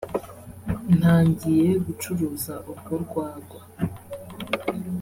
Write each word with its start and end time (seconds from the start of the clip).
ntangiye 0.97 1.67
gucuruza 1.85 2.53
urwo 2.69 2.93
rwagwa 3.03 3.61